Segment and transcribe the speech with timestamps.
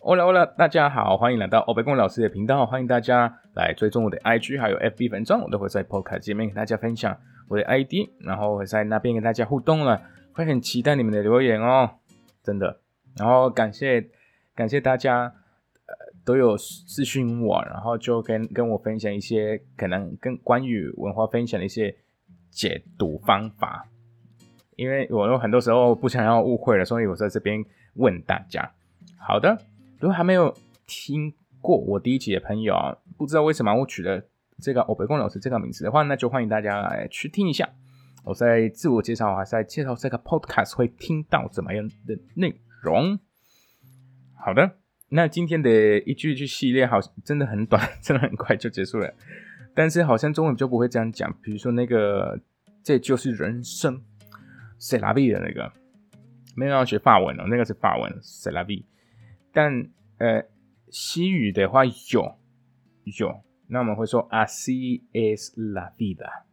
[0.00, 7.18] Hola Hola，大家好，欢迎来到欧贝贡老师的频道，欢迎大家来追踪我的 IG 还有 FB 粉钻，我都会在 Podcast 界面跟大家分享
[7.48, 10.00] 我的 ID，然后会在那边跟大家互动了，
[10.32, 11.90] 会很期待你们的留言哦，
[12.44, 12.78] 真的。
[13.16, 14.08] 然后感谢
[14.54, 15.24] 感谢大家，
[15.86, 15.92] 呃，
[16.24, 21.96] 都有私讯我，然后就跟跟我分享一些可能跟关于文化分享的一些
[22.50, 23.88] 解读方法，
[24.76, 28.70] 因为我有很多时候不想要误会了，所以我在这边问大家。
[29.18, 29.58] 好的。
[30.00, 30.54] 如果还没有
[30.86, 34.22] 听过我第一集的朋友啊，不知道为什么我取了
[34.60, 37.68] 这个欧北贡老师这个名字的话，那就欢迎大家来去听一下。
[38.24, 43.18] 我在自我介绍还是在介绍这个 podcast 会听到怎么样的内容？
[44.36, 44.76] 好的，
[45.08, 49.12] 那今天的一句一句系列好真的很短，真的很快就结束了。
[49.74, 52.38] 但是好像中文就不会这样讲，比如说那个
[52.84, 54.00] 这就是人生
[54.78, 55.72] ，c'est la vie 的那个，
[56.54, 58.84] 没有要学法文哦，那个是法文，c'est la vie。
[59.52, 60.44] 但呃，
[60.90, 62.36] 西语的话有
[63.18, 66.44] 有，那我们会说 “así es la vida”。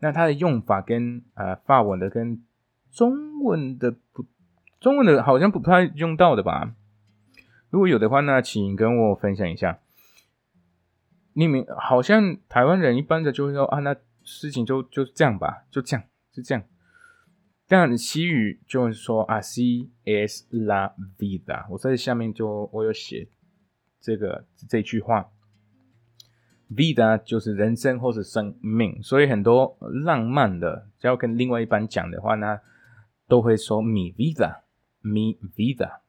[0.00, 2.44] 那它的用法跟呃法文的跟
[2.90, 4.26] 中文的不，
[4.80, 6.74] 中文的好像不太用到的吧？
[7.70, 9.80] 如果有的话，那请跟我分享一下。
[11.32, 16.64] 你们好像台湾人一般的就会说啊，那事情就就这样吧，就这样，就这样。
[17.66, 23.26] 但西语就是说 “así es la vida”，我在下面就我有写
[24.00, 25.30] 这个这句话
[26.70, 32.60] ，“vida” 就是人生或是生命，所以很多浪漫的，只要跟另外一半讲的话呢，
[33.26, 36.00] 都会说 “mi vida”，“mi vida”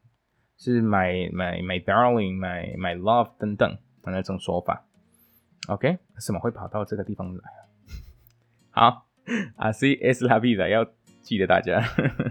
[0.57, 4.85] 是 “my my my darling”、“my my love” 等等的那种说法。
[5.69, 7.43] OK，怎么会跑到这个地方来？
[8.71, 9.07] 好
[9.57, 10.85] ，“así es la vida” 要。
[11.25, 11.81] 记得大家，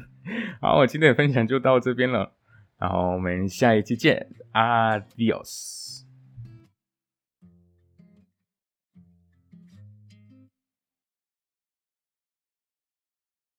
[0.63, 2.33] 好，我今天的分享就到这边了，
[2.79, 6.04] 然后我们下一期见，Adios。